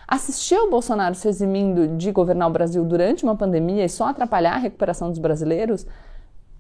Assistir 0.08 0.56
ao 0.56 0.72
Bolsonaro 0.72 1.14
se 1.14 1.28
eximindo 1.28 1.90
de 1.98 2.12
governar 2.12 2.50
o 2.50 2.54
Brasil 2.54 2.84
durante 2.84 3.24
uma 3.24 3.36
pandemia 3.36 3.86
e 3.86 3.90
só 3.90 4.06
atrapalhar 4.06 4.56
a 4.56 4.60
recuperação 4.60 5.10
dos 5.10 5.20
brasileiros 5.20 5.86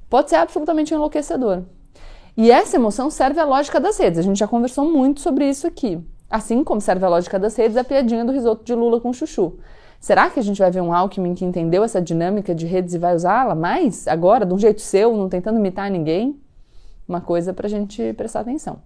pode 0.07 0.29
ser 0.29 0.35
absolutamente 0.35 0.93
enlouquecedor. 0.93 1.63
E 2.35 2.51
essa 2.51 2.77
emoção 2.77 3.09
serve 3.09 3.39
à 3.39 3.45
lógica 3.45 3.79
das 3.79 3.97
redes. 3.97 4.19
A 4.19 4.21
gente 4.21 4.37
já 4.37 4.47
conversou 4.47 4.89
muito 4.89 5.21
sobre 5.21 5.49
isso 5.49 5.67
aqui. 5.67 5.99
Assim 6.29 6.63
como 6.63 6.79
serve 6.79 7.05
à 7.05 7.09
lógica 7.09 7.39
das 7.39 7.55
redes 7.55 7.75
a 7.75 7.83
piadinha 7.83 8.23
do 8.23 8.31
risoto 8.31 8.63
de 8.63 8.73
Lula 8.73 8.99
com 8.99 9.11
chuchu. 9.11 9.57
Será 9.99 10.29
que 10.29 10.39
a 10.39 10.43
gente 10.43 10.59
vai 10.59 10.71
ver 10.71 10.81
um 10.81 10.93
Alckmin 10.93 11.33
que 11.33 11.43
entendeu 11.43 11.83
essa 11.83 12.01
dinâmica 12.01 12.55
de 12.55 12.65
redes 12.65 12.93
e 12.93 12.97
vai 12.97 13.15
usá-la 13.15 13.55
mais 13.55 14.07
agora, 14.07 14.45
de 14.45 14.53
um 14.53 14.57
jeito 14.57 14.79
seu, 14.79 15.15
não 15.17 15.27
tentando 15.27 15.59
imitar 15.59 15.91
ninguém? 15.91 16.39
Uma 17.07 17.19
coisa 17.19 17.53
para 17.53 17.67
a 17.67 17.69
gente 17.69 18.13
prestar 18.13 18.41
atenção. 18.41 18.81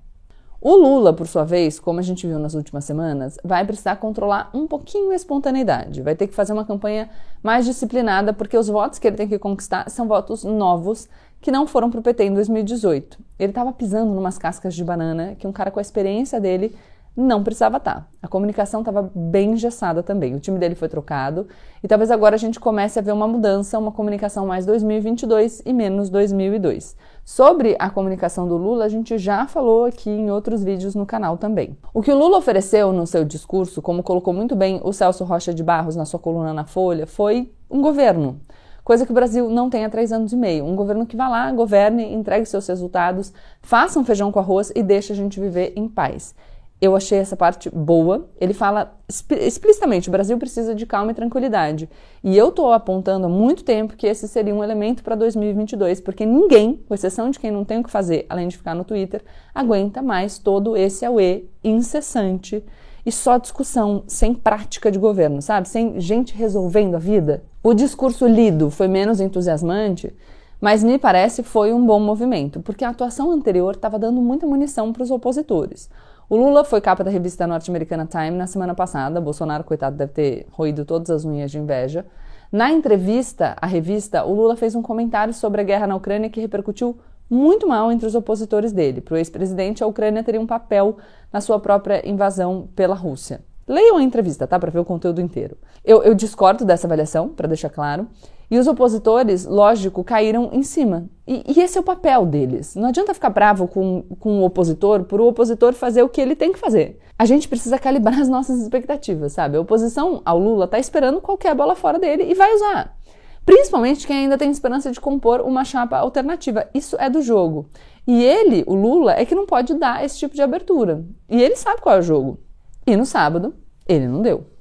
O 0.65 0.77
Lula, 0.77 1.12
por 1.12 1.27
sua 1.27 1.44
vez, 1.44 1.77
como 1.77 2.00
a 2.00 2.01
gente 2.01 2.25
viu 2.25 2.39
nas 2.39 2.54
últimas 2.54 2.86
semanas, 2.86 3.38
vai 3.43 3.65
precisar 3.65 3.98
controlar 3.98 4.50
um 4.53 4.65
pouquinho 4.65 5.12
a 5.12 5.15
espontaneidade. 5.15 6.01
Vai 6.01 6.15
ter 6.15 6.25
que 6.25 6.34
fazer 6.34 6.53
uma 6.53 6.63
campanha 6.63 7.10
mais 7.43 7.65
disciplinada, 7.65 8.32
porque 8.32 8.58
os 8.58 8.70
votos 8.70 8.98
que 8.98 9.05
ele 9.05 9.17
tem 9.17 9.27
que 9.27 9.38
conquistar 9.38 9.89
são 9.89 10.08
votos 10.08 10.46
novos 10.46 11.10
que 11.41 11.51
não 11.51 11.67
foram 11.67 11.91
para 11.91 12.00
o 12.00 12.01
PT 12.01 12.24
em 12.24 12.34
2018. 12.34 13.20
Ele 13.38 13.51
estava 13.51 13.74
pisando 13.74 14.13
numas 14.13 14.38
cascas 14.38 14.74
de 14.74 14.86
banana 14.86 15.36
que 15.38 15.46
um 15.46 15.51
cara 15.51 15.70
com 15.70 15.79
a 15.79 15.82
experiência 15.82 16.39
dele 16.39 16.74
não 17.15 17.43
precisava 17.43 17.75
estar. 17.75 17.96
Tá. 17.96 18.08
A 18.22 18.27
comunicação 18.29 18.79
estava 18.79 19.12
bem 19.13 19.51
engessada 19.51 20.01
também. 20.01 20.34
O 20.34 20.39
time 20.39 20.58
dele 20.58 20.75
foi 20.75 20.88
trocado 20.88 21.46
e 21.84 21.88
talvez 21.89 22.10
agora 22.10 22.36
a 22.36 22.39
gente 22.39 22.58
comece 22.58 22.98
a 22.98 23.01
ver 23.01 23.12
uma 23.12 23.27
mudança, 23.27 23.77
uma 23.77 23.91
comunicação 23.91 24.48
mais 24.48 24.65
2022 24.65 25.62
e 25.65 25.74
menos 25.74 26.10
2002. 26.10 26.96
Sobre 27.25 27.77
a 27.80 27.89
comunicação 27.89 28.48
do 28.48 28.58
Lula, 28.58 28.84
a 28.84 28.89
gente 28.89 29.18
já 29.18 29.48
falou 29.48 29.86
aqui 29.86 30.10
em 30.10 30.30
outros 30.30 30.62
vídeos 30.62 30.94
no 30.94 31.06
canal 31.06 31.38
também. 31.38 31.77
O 31.94 32.01
que 32.01 32.12
o 32.12 32.18
Lula 32.18 32.38
ofereceu 32.38 32.92
no 32.92 33.08
seu 33.08 33.24
discurso, 33.24 33.82
como 33.82 34.03
colocou 34.03 34.34
muito 34.34 34.58
bem 34.58 34.82
o 34.84 34.92
Celso 34.92 35.24
Rocha 35.24 35.53
de 35.53 35.63
Barros 35.63 35.96
na 35.96 36.03
sua 36.03 36.20
coluna 36.20 36.53
na 36.53 36.65
Folha, 36.65 37.08
foi 37.08 37.50
um 37.72 37.82
governo 37.82 38.42
coisa 38.84 39.06
que 39.06 39.12
o 39.12 39.15
Brasil 39.15 39.50
não 39.50 39.70
tem 39.70 39.86
há 39.86 39.89
três 39.89 40.12
anos 40.12 40.34
e 40.34 40.36
meio. 40.36 40.65
Um 40.65 40.75
governo 40.75 41.06
que 41.06 41.15
vá 41.15 41.30
lá, 41.30 41.51
governe, 41.51 42.13
entregue 42.13 42.46
seus 42.46 42.68
resultados, 42.68 43.32
faça 43.62 43.98
um 43.98 44.03
feijão 44.03 44.32
com 44.32 44.39
arroz 44.39 44.72
e 44.75 44.84
deixe 44.84 45.13
a 45.13 45.15
gente 45.15 45.39
viver 45.39 45.72
em 45.75 45.88
paz. 45.88 46.36
Eu 46.83 46.97
achei 46.97 47.17
essa 47.17 47.37
parte 47.37 47.69
boa. 47.69 48.27
Ele 48.37 48.53
fala 48.53 48.99
explicitamente: 49.07 50.09
o 50.09 50.11
Brasil 50.11 50.37
precisa 50.37 50.75
de 50.75 50.85
calma 50.85 51.11
e 51.11 51.15
tranquilidade. 51.15 51.89
E 52.21 52.37
eu 52.37 52.49
estou 52.49 52.73
apontando 52.73 53.25
há 53.25 53.29
muito 53.29 53.63
tempo 53.63 53.95
que 53.95 54.05
esse 54.05 54.27
seria 54.27 54.53
um 54.53 54.61
elemento 54.61 55.01
para 55.01 55.15
2022, 55.15 56.01
porque 56.01 56.25
ninguém, 56.25 56.83
com 56.85 56.93
exceção 56.93 57.29
de 57.29 57.39
quem 57.39 57.51
não 57.51 57.63
tem 57.63 57.79
o 57.79 57.83
que 57.83 57.89
fazer, 57.89 58.25
além 58.27 58.49
de 58.49 58.57
ficar 58.57 58.75
no 58.75 58.83
Twitter, 58.83 59.23
aguenta 59.55 60.01
mais 60.01 60.37
todo 60.37 60.75
esse 60.75 61.05
auê 61.05 61.45
incessante 61.63 62.61
e 63.05 63.13
só 63.13 63.37
discussão, 63.37 64.03
sem 64.05 64.33
prática 64.33 64.91
de 64.91 64.99
governo, 64.99 65.41
sabe? 65.41 65.69
Sem 65.69 66.01
gente 66.01 66.35
resolvendo 66.35 66.95
a 66.95 66.99
vida. 66.99 67.45
O 67.63 67.73
discurso 67.73 68.27
lido 68.27 68.69
foi 68.69 68.89
menos 68.89 69.21
entusiasmante, 69.21 70.13
mas 70.59 70.83
me 70.83 70.99
parece 70.99 71.43
foi 71.43 71.71
um 71.71 71.85
bom 71.85 72.01
movimento, 72.01 72.59
porque 72.59 72.83
a 72.83 72.89
atuação 72.89 73.31
anterior 73.31 73.73
estava 73.73 73.97
dando 73.97 74.21
muita 74.21 74.45
munição 74.45 74.91
para 74.91 75.03
os 75.03 75.11
opositores. 75.11 75.89
O 76.30 76.38
Lula 76.38 76.63
foi 76.63 76.80
capa 76.80 77.03
da 77.03 77.12
revista 77.12 77.46
norte-americana 77.46 78.06
Time 78.06 78.32
na 78.32 78.48
semana 78.48 78.74
passada. 78.74 79.20
Bolsonaro, 79.20 79.63
coitado, 79.63 79.98
deve 79.98 80.13
ter 80.13 80.48
roído 80.51 80.86
todas 80.86 81.10
as 81.10 81.25
unhas 81.25 81.51
de 81.51 81.60
inveja. 81.60 82.06
Na 82.51 82.72
entrevista 82.72 83.56
à 83.62 83.68
revista, 83.68 84.24
o 84.24 84.34
Lula 84.34 84.56
fez 84.56 84.75
um 84.75 84.82
comentário 84.82 85.34
sobre 85.34 85.62
a 85.62 85.63
guerra 85.63 85.88
na 85.88 85.96
Ucrânia 85.96 86.30
que 86.30 86.39
repercutiu 86.39 86.98
muito 87.30 87.68
mal 87.68 87.92
entre 87.92 88.08
os 88.08 88.15
opositores 88.15 88.72
dele. 88.72 89.01
Para 89.01 89.15
o 89.15 89.18
ex-presidente, 89.18 89.84
a 89.84 89.88
Ucrânia 89.88 90.24
teria 90.24 90.39
um 90.39 90.48
papel 90.48 90.98
na 91.32 91.42
sua 91.42 91.60
própria 91.60 92.08
invasão 92.08 92.70
pela 92.75 92.96
Rússia. 92.96 93.42
Leiam 93.68 93.98
a 93.98 94.03
entrevista, 94.03 94.46
tá? 94.46 94.60
Para 94.60 94.72
ver 94.72 94.80
o 94.80 94.86
conteúdo 94.86 95.20
inteiro. 95.20 95.58
Eu, 95.84 96.03
eu 96.03 96.13
discordo 96.13 96.63
dessa 96.63 96.86
avaliação, 96.86 97.30
para 97.30 97.48
deixar 97.48 97.70
claro. 97.70 98.08
E 98.53 98.57
os 98.60 98.67
opositores, 98.67 99.45
lógico, 99.45 100.03
caíram 100.03 100.51
em 100.53 100.62
cima. 100.62 101.10
E, 101.25 101.43
e, 101.48 101.60
esse 101.60 101.75
é 101.75 101.81
o 101.81 101.83
papel 101.83 102.24
deles. 102.24 102.75
Não 102.75 102.89
adianta 102.89 103.12
ficar 103.12 103.31
bravo 103.31 103.67
com, 103.67 104.03
com 104.19 104.41
o 104.41 104.45
opositor 104.45 105.05
por 105.05 105.19
o 105.19 105.27
opositor 105.27 105.74
fazer 105.74 106.03
o 106.03 106.07
que 106.07 106.22
ele 106.22 106.36
tem 106.36 106.53
que 106.53 106.60
fazer. 106.60 107.00
A 107.17 107.25
gente 107.25 107.48
precisa 107.48 107.79
calibrar 107.79 108.13
as 108.22 108.29
nossas 108.29 108.62
expectativas, 108.62 109.33
sabe? 109.33 109.57
A 109.57 109.62
oposição 109.62 110.22
ao 110.24 110.38
Lula 110.38 110.65
está 110.65 110.77
esperando 110.77 111.19
qualquer 111.19 111.55
bola 111.55 111.74
fora 111.74 111.98
dele 111.98 112.29
e 112.29 112.36
vai 112.36 112.53
usar. 112.53 112.95
Principalmente 113.43 114.05
quem 114.05 114.17
ainda 114.17 114.38
tem 114.38 114.51
esperança 114.51 114.91
de 114.91 115.01
compor 115.01 115.41
uma 115.41 115.65
chapa 115.65 115.98
alternativa. 115.98 116.69
Isso 116.75 116.95
é 117.00 117.10
do 117.10 117.24
jogo. 117.24 117.65
E 118.05 118.24
ele, 118.24 118.63
o 118.67 118.75
Lula, 118.75 119.13
é 119.13 119.25
que 119.25 119.33
não 119.33 119.48
pode 119.48 119.74
dar 119.74 120.05
esse 120.05 120.19
tipo 120.19 120.36
de 120.36 120.43
abertura. 120.43 121.03
E 121.27 121.41
ele 121.41 121.55
sabe 121.55 121.81
qual 121.81 121.95
é 121.95 122.00
o 122.00 122.03
jogo. 122.03 122.38
E 122.86 122.95
no 122.95 123.03
sábado, 123.07 123.55
ele 123.88 124.07
não 124.07 124.22
deu. 124.22 124.52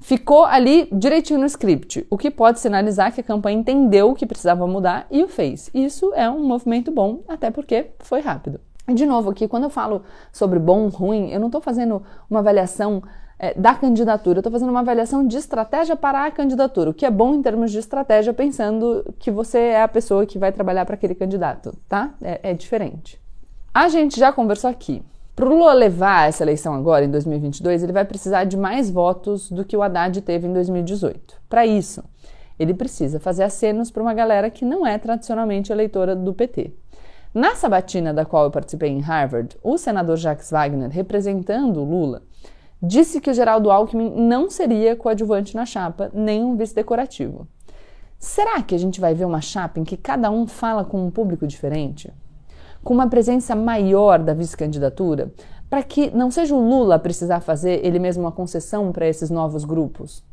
Ficou 0.00 0.44
ali 0.44 0.88
direitinho 0.92 1.40
no 1.40 1.46
script, 1.46 2.06
o 2.08 2.16
que 2.16 2.30
pode 2.30 2.60
sinalizar 2.60 3.12
que 3.12 3.20
a 3.20 3.24
campanha 3.24 3.58
entendeu 3.58 4.10
o 4.10 4.14
que 4.14 4.26
precisava 4.26 4.66
mudar 4.66 5.06
e 5.10 5.24
o 5.24 5.28
fez. 5.28 5.70
Isso 5.74 6.12
é 6.14 6.30
um 6.30 6.44
movimento 6.44 6.90
bom, 6.90 7.20
até 7.26 7.50
porque 7.50 7.90
foi 7.98 8.20
rápido. 8.20 8.60
De 8.86 9.04
novo, 9.04 9.30
aqui, 9.30 9.48
quando 9.48 9.64
eu 9.64 9.70
falo 9.70 10.02
sobre 10.32 10.58
bom, 10.58 10.88
ruim, 10.88 11.30
eu 11.30 11.40
não 11.40 11.48
estou 11.48 11.60
fazendo 11.60 12.02
uma 12.30 12.38
avaliação 12.38 13.02
é, 13.38 13.52
da 13.54 13.74
candidatura, 13.74 14.38
eu 14.38 14.40
estou 14.40 14.52
fazendo 14.52 14.70
uma 14.70 14.80
avaliação 14.80 15.26
de 15.26 15.36
estratégia 15.36 15.94
para 15.94 16.24
a 16.24 16.30
candidatura, 16.30 16.90
o 16.90 16.94
que 16.94 17.04
é 17.04 17.10
bom 17.10 17.34
em 17.34 17.42
termos 17.42 17.70
de 17.70 17.78
estratégia, 17.78 18.32
pensando 18.32 19.14
que 19.18 19.30
você 19.30 19.58
é 19.58 19.82
a 19.82 19.88
pessoa 19.88 20.24
que 20.24 20.38
vai 20.38 20.52
trabalhar 20.52 20.86
para 20.86 20.94
aquele 20.94 21.14
candidato, 21.14 21.76
tá? 21.88 22.14
É, 22.22 22.50
é 22.50 22.54
diferente. 22.54 23.20
A 23.74 23.88
gente 23.88 24.18
já 24.18 24.32
conversou 24.32 24.70
aqui 24.70 25.02
para 25.38 25.46
o 25.46 25.56
Lula 25.56 25.72
levar 25.72 26.28
essa 26.28 26.42
eleição 26.42 26.74
agora, 26.74 27.04
em 27.04 27.10
2022, 27.12 27.84
ele 27.84 27.92
vai 27.92 28.04
precisar 28.04 28.42
de 28.42 28.56
mais 28.56 28.90
votos 28.90 29.48
do 29.48 29.64
que 29.64 29.76
o 29.76 29.82
Haddad 29.84 30.20
teve 30.20 30.48
em 30.48 30.52
2018. 30.52 31.36
Para 31.48 31.64
isso, 31.64 32.02
ele 32.58 32.74
precisa 32.74 33.20
fazer 33.20 33.44
acenos 33.44 33.88
para 33.88 34.02
uma 34.02 34.12
galera 34.12 34.50
que 34.50 34.64
não 34.64 34.84
é 34.84 34.98
tradicionalmente 34.98 35.70
eleitora 35.70 36.16
do 36.16 36.34
PT. 36.34 36.72
Na 37.32 37.54
sabatina 37.54 38.12
da 38.12 38.24
qual 38.24 38.46
eu 38.46 38.50
participei 38.50 38.90
em 38.90 38.98
Harvard, 38.98 39.56
o 39.62 39.78
senador 39.78 40.16
Jacques 40.16 40.50
Wagner, 40.50 40.90
representando 40.90 41.82
o 41.82 41.84
Lula, 41.84 42.22
disse 42.82 43.20
que 43.20 43.30
o 43.30 43.34
Geraldo 43.34 43.70
Alckmin 43.70 44.10
não 44.10 44.50
seria 44.50 44.96
coadjuvante 44.96 45.54
na 45.54 45.64
chapa, 45.64 46.10
nem 46.12 46.42
um 46.42 46.56
vice 46.56 46.74
decorativo. 46.74 47.46
Será 48.18 48.60
que 48.60 48.74
a 48.74 48.78
gente 48.78 49.00
vai 49.00 49.14
ver 49.14 49.24
uma 49.24 49.40
chapa 49.40 49.78
em 49.78 49.84
que 49.84 49.96
cada 49.96 50.32
um 50.32 50.48
fala 50.48 50.84
com 50.84 51.00
um 51.06 51.12
público 51.12 51.46
diferente? 51.46 52.12
Com 52.82 52.94
uma 52.94 53.08
presença 53.08 53.54
maior 53.54 54.18
da 54.18 54.34
vice-candidatura, 54.34 55.32
para 55.68 55.82
que 55.82 56.10
não 56.10 56.30
seja 56.30 56.54
o 56.54 56.68
Lula 56.68 56.94
a 56.94 56.98
precisar 56.98 57.40
fazer 57.40 57.84
ele 57.84 57.98
mesmo 57.98 58.24
uma 58.24 58.32
concessão 58.32 58.90
para 58.92 59.06
esses 59.06 59.30
novos 59.30 59.64
grupos. 59.64 60.24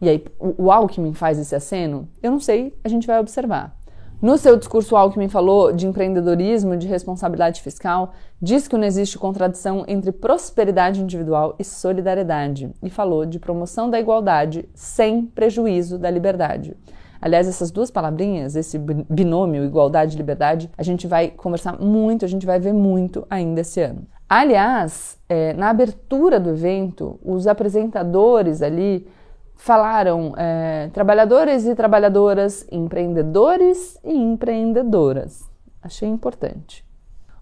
E 0.00 0.08
aí 0.08 0.24
o 0.38 0.70
Alckmin 0.70 1.14
faz 1.14 1.38
esse 1.38 1.54
aceno? 1.54 2.08
Eu 2.22 2.30
não 2.30 2.40
sei, 2.40 2.74
a 2.84 2.88
gente 2.88 3.06
vai 3.06 3.18
observar. 3.18 3.76
No 4.20 4.38
seu 4.38 4.56
discurso, 4.56 4.94
o 4.94 4.98
Alckmin 4.98 5.28
falou 5.28 5.72
de 5.72 5.86
empreendedorismo, 5.86 6.74
de 6.76 6.86
responsabilidade 6.86 7.60
fiscal, 7.60 8.12
diz 8.40 8.66
que 8.66 8.76
não 8.76 8.84
existe 8.84 9.18
contradição 9.18 9.84
entre 9.86 10.10
prosperidade 10.10 11.02
individual 11.02 11.54
e 11.58 11.64
solidariedade, 11.64 12.72
e 12.82 12.88
falou 12.88 13.26
de 13.26 13.38
promoção 13.38 13.90
da 13.90 14.00
igualdade 14.00 14.66
sem 14.74 15.26
prejuízo 15.26 15.98
da 15.98 16.10
liberdade. 16.10 16.74
Aliás, 17.20 17.48
essas 17.48 17.70
duas 17.70 17.90
palavrinhas, 17.90 18.56
esse 18.56 18.78
binômio 18.78 19.64
igualdade 19.64 20.14
e 20.14 20.18
liberdade, 20.18 20.70
a 20.76 20.82
gente 20.82 21.06
vai 21.06 21.28
conversar 21.28 21.80
muito, 21.80 22.24
a 22.24 22.28
gente 22.28 22.46
vai 22.46 22.58
ver 22.58 22.72
muito 22.72 23.26
ainda 23.28 23.60
esse 23.60 23.80
ano. 23.80 24.06
Aliás, 24.28 25.18
é, 25.28 25.52
na 25.52 25.70
abertura 25.70 26.40
do 26.40 26.50
evento, 26.50 27.18
os 27.24 27.46
apresentadores 27.46 28.60
ali 28.60 29.06
falaram 29.54 30.34
é, 30.36 30.90
trabalhadores 30.92 31.64
e 31.64 31.74
trabalhadoras, 31.74 32.66
empreendedores 32.70 33.98
e 34.04 34.12
empreendedoras. 34.12 35.48
Achei 35.82 36.08
importante. 36.08 36.84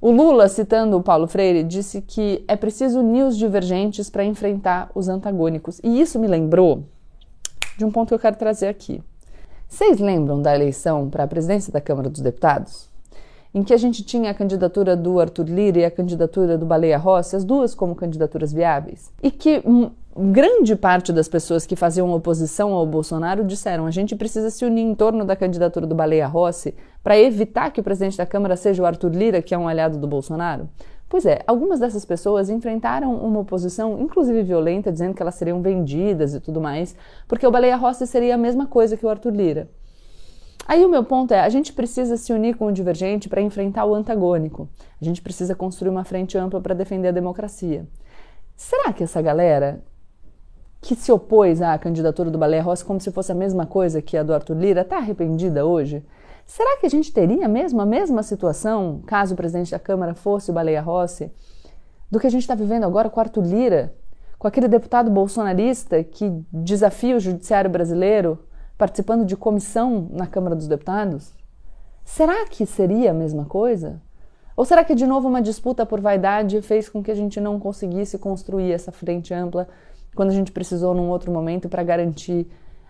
O 0.01 0.11
Lula, 0.11 0.49
citando 0.49 0.99
o 0.99 1.03
Paulo 1.03 1.27
Freire, 1.27 1.63
disse 1.63 2.03
que 2.03 2.45
é 2.47 2.55
preciso 2.55 3.01
unir 3.01 3.25
os 3.25 3.39
divergentes 3.39 4.11
para 4.11 4.23
enfrentar 4.23 4.91
os 4.95 5.09
antagônicos. 5.09 5.81
E 5.83 5.99
isso 5.99 6.19
me 6.19 6.27
lembrou 6.27 6.85
de 7.79 7.87
um 7.87 7.91
ponto 7.91 8.09
que 8.09 8.15
eu 8.15 8.19
quero 8.19 8.37
trazer 8.37 8.69
aqui. 8.69 9.03
Vocês 9.69 9.99
lembram 9.99 10.41
da 10.41 10.55
eleição 10.55 11.09
para 11.11 11.25
a 11.25 11.27
presidência 11.27 11.73
da 11.73 11.81
Câmara 11.81 12.09
dos 12.09 12.21
Deputados? 12.21 12.89
Em 13.53 13.63
que 13.63 13.73
a 13.73 13.77
gente 13.77 14.03
tinha 14.03 14.31
a 14.31 14.35
candidatura 14.35 14.97
do 14.97 15.21
Arthur 15.21 15.47
Lira 15.49 15.79
e 15.79 15.85
a 15.85 15.91
candidatura 15.91 16.59
do 16.59 16.67
Baleia 16.67 16.99
Rossi, 16.99 17.37
as 17.37 17.45
duas 17.45 17.75
como 17.75 17.95
candidaturas 17.95 18.53
viáveis? 18.53 19.13
E 19.23 19.31
que 19.31 19.63
grande 20.17 20.75
parte 20.75 21.13
das 21.13 21.29
pessoas 21.29 21.65
que 21.65 21.77
faziam 21.77 22.13
oposição 22.13 22.73
ao 22.73 22.85
Bolsonaro 22.85 23.45
disseram: 23.45 23.87
a 23.87 23.93
gente 23.93 24.17
precisa 24.17 24.51
se 24.51 24.65
unir 24.65 24.83
em 24.83 24.95
torno 24.95 25.25
da 25.25 25.37
candidatura 25.37 25.87
do 25.87 25.95
Baleia 25.95 26.27
Rossi 26.27 26.75
para 27.03 27.19
evitar 27.19 27.71
que 27.71 27.81
o 27.81 27.85
presidente 27.85 28.17
da 28.17 28.27
Câmara 28.27 28.57
seja 28.57 28.83
o 28.83 28.87
Arthur 28.87 29.13
Lira, 29.15 29.43
que 29.43 29.55
é 29.55 29.59
um 29.59 29.69
aliado 29.69 29.99
do 29.99 30.07
Bolsonaro? 30.07 30.69
Pois 31.15 31.25
é, 31.27 31.43
algumas 31.47 31.79
dessas 31.79 32.05
pessoas 32.05 32.51
enfrentaram 32.51 33.15
uma 33.15 33.39
oposição, 33.39 34.01
inclusive 34.01 34.43
violenta, 34.43 34.91
dizendo 34.91 35.15
que 35.15 35.23
elas 35.23 35.37
seriam 35.37 35.63
vendidas 35.63 36.35
e 36.35 36.41
tudo 36.41 36.61
mais, 36.61 36.97
porque 37.29 37.47
o 37.47 37.53
Baleia 37.53 37.77
Rossi 37.77 38.05
seria 38.05 38.35
a 38.35 38.37
mesma 38.37 38.67
coisa 38.67 38.97
que 38.97 39.07
o 39.07 39.09
Arthur 39.09 39.33
Lira. 39.33 39.69
Aí 40.67 40.85
o 40.85 40.89
meu 40.89 41.05
ponto 41.05 41.33
é, 41.33 41.39
a 41.39 41.49
gente 41.49 41.73
precisa 41.73 42.17
se 42.17 42.33
unir 42.33 42.57
com 42.57 42.67
o 42.67 42.73
divergente 42.73 43.29
para 43.29 43.41
enfrentar 43.41 43.85
o 43.85 43.95
antagônico. 43.95 44.69
A 45.01 45.05
gente 45.05 45.23
precisa 45.23 45.55
construir 45.55 45.91
uma 45.91 46.03
frente 46.03 46.37
ampla 46.37 46.61
para 46.61 46.75
defender 46.75 47.07
a 47.07 47.13
democracia. 47.13 47.87
Será 48.57 48.93
que 48.93 49.05
essa 49.05 49.23
galera 49.23 49.85
que 50.81 50.97
se 50.97 51.13
opôs 51.13 51.63
à 51.63 51.79
candidatura 51.79 52.29
do 52.29 52.39
Baleia 52.39 52.61
Rossi 52.65 52.85
como 52.85 53.01
se 53.01 53.13
fosse 53.13 53.31
a 53.31 53.37
mesma 53.37 53.67
coisa 53.67 54.03
que 54.03 54.17
a 54.17 54.25
do 54.25 54.35
Arthur 54.35 54.57
Lira 54.57 54.81
está 54.81 54.97
arrependida 54.97 55.65
hoje? 55.65 56.05
Será 56.47 56.79
que 56.79 56.87
a 56.87 56.91
gente 56.91 57.13
teria 57.13 57.49
mesmo 57.49 57.81
a 57.81 57.87
mesma 57.87 58.23
situação, 58.23 59.03
caso 59.07 59.35
o 59.35 59.37
presidente 59.37 59.71
da 59.71 59.79
Câmara 59.79 60.15
fosse 60.15 60.51
o 60.51 60.55
Baleia 60.55 60.81
Rossi, 60.81 61.33
do 62.11 62.21
que 62.21 62.27
a 62.27 62.31
gente 62.31 62.43
está 62.43 62.55
vivendo 62.55 62.85
agora 62.85 63.09
com 63.09 63.19
Arthur 63.19 63.45
Lira, 63.45 63.95
com 64.39 64.47
aquele 64.47 64.69
deputado 64.69 65.11
bolsonarista 65.11 66.05
que 66.05 66.31
desafia 66.53 67.17
o 67.17 67.21
judiciário 67.21 67.71
brasileiro 67.71 68.39
participando 68.77 69.25
de 69.25 69.37
comissão 69.37 70.09
na 70.13 70.27
Câmara 70.27 70.55
dos 70.55 70.69
Deputados? 70.69 71.33
Será 72.05 72.45
que 72.47 72.67
seria 72.67 73.11
a 73.11 73.15
mesma 73.15 73.47
coisa? 73.47 74.03
Ou 74.57 74.65
será 74.65 74.85
que 74.85 74.95
de 74.95 75.07
novo 75.07 75.27
uma 75.27 75.41
disputa 75.41 75.87
por 75.87 76.01
vaidade 76.01 76.61
fez 76.61 76.89
com 76.89 77.03
que 77.03 77.11
a 77.11 77.15
gente 77.15 77.41
não 77.41 77.59
conseguisse 77.59 78.19
construir 78.19 78.71
essa 78.71 78.93
frente 78.93 79.33
ampla 79.33 79.67
quando 80.15 80.29
a 80.31 80.35
gente 80.35 80.53
precisou 80.53 80.95
num 80.95 81.09
outro 81.09 81.33
momento 81.33 81.69
para 81.69 81.83
garantir 81.83 82.47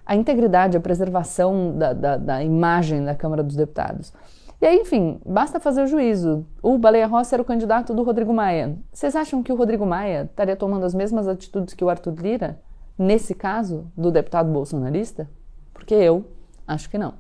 a 0.07 0.15
integridade, 0.15 0.77
a 0.77 0.81
preservação 0.81 1.77
da, 1.77 1.93
da, 1.93 2.17
da, 2.17 2.45
imagem 2.45 3.05
da 3.05 3.15
Câmara 3.15 3.43
dos 3.43 3.57
Deputados. 3.57 4.13
E 4.61 4.67
aí, 4.67 4.79
enfim, 4.79 5.21
basta 5.25 5.61
fazer 5.61 5.83
o 5.83 5.87
juízo. 5.87 6.47
O 6.63 6.79
Baleia 6.79 7.07
Rossi 7.07 7.35
era 7.35 7.43
o 7.43 7.45
candidato 7.45 7.95
do 7.95 8.03
Rodrigo 8.03 8.33
Maia. 8.33 8.77
Vocês 8.93 9.17
acham 9.17 9.43
que 9.43 9.53
o 9.53 9.57
Rodrigo 9.57 9.85
Maia 9.85 10.29
estaria 10.31 10.57
tomando 10.57 10.85
as 10.85 10.95
mesmas 10.95 11.29
atitudes 11.29 11.75
que 11.75 11.85
o 11.85 11.89
Arthur 11.89 12.15
Lira, 12.15 12.61
nesse 12.99 13.35
caso, 13.35 13.87
do 13.97 14.11
deputado 14.11 14.51
bolsonarista? 14.51 15.29
Porque 15.73 15.95
eu 15.95 16.25
acho 16.67 16.89
que 16.89 16.97
não. 16.97 17.15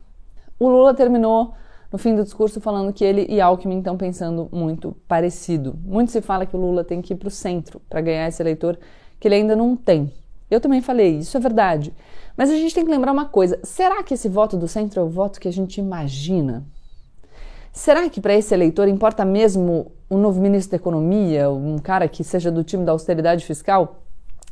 O 0.58 0.68
Lula 0.68 0.94
terminou 0.94 1.54
no 1.90 1.98
fim 1.98 2.14
do 2.14 2.24
discurso 2.24 2.60
falando 2.60 2.92
que 2.92 3.04
ele 3.04 3.26
e 3.28 3.40
Alckmin 3.40 3.78
estão 3.78 3.96
pensando 3.96 4.48
muito 4.50 4.96
parecido. 5.06 5.78
Muito 5.84 6.10
se 6.10 6.20
fala 6.20 6.46
que 6.46 6.56
o 6.56 6.60
Lula 6.60 6.82
tem 6.82 7.02
que 7.02 7.12
ir 7.12 7.16
para 7.16 7.28
o 7.28 7.30
centro 7.30 7.80
para 7.88 8.00
ganhar 8.00 8.26
esse 8.26 8.42
eleitor 8.42 8.78
que 9.20 9.28
ele 9.28 9.36
ainda 9.36 9.54
não 9.54 9.76
tem. 9.76 10.12
Eu 10.50 10.60
também 10.60 10.80
falei, 10.80 11.18
isso 11.18 11.36
é 11.36 11.40
verdade. 11.40 11.94
Mas 12.36 12.50
a 12.50 12.54
gente 12.54 12.74
tem 12.74 12.84
que 12.84 12.90
lembrar 12.90 13.12
uma 13.12 13.26
coisa: 13.26 13.58
será 13.62 14.02
que 14.02 14.14
esse 14.14 14.28
voto 14.28 14.56
do 14.56 14.68
centro 14.68 15.00
é 15.00 15.02
o 15.02 15.08
voto 15.08 15.40
que 15.40 15.48
a 15.48 15.52
gente 15.52 15.78
imagina? 15.78 16.64
Será 17.72 18.08
que 18.08 18.20
para 18.20 18.34
esse 18.34 18.54
eleitor 18.54 18.86
importa 18.86 19.24
mesmo 19.24 19.90
um 20.08 20.16
novo 20.16 20.40
ministro 20.40 20.72
da 20.72 20.76
Economia, 20.76 21.50
um 21.50 21.76
cara 21.78 22.06
que 22.06 22.22
seja 22.22 22.50
do 22.50 22.62
time 22.62 22.84
da 22.84 22.92
austeridade 22.92 23.44
fiscal? 23.44 24.02